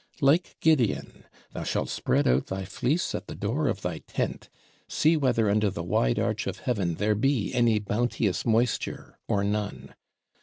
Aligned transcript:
Like 0.19 0.57
Gideon, 0.61 1.25
thou 1.51 1.61
shalt 1.61 1.89
spread 1.89 2.27
out 2.27 2.47
thy 2.47 2.65
fleece 2.65 3.13
at 3.13 3.27
the 3.27 3.35
door 3.35 3.67
of 3.67 3.83
thy 3.83 3.99
tent; 3.99 4.49
see 4.89 5.15
whether 5.15 5.47
under 5.47 5.69
the 5.69 5.83
wide 5.83 6.17
arch 6.17 6.47
of 6.47 6.57
Heaven 6.61 6.95
there 6.95 7.13
be 7.13 7.53
any 7.53 7.77
bounteous 7.77 8.43
moisture, 8.43 9.19
or 9.27 9.43
none. 9.43 9.93